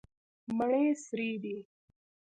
مڼې 0.57 0.85
سرې 1.05 1.31
دي. 1.43 1.57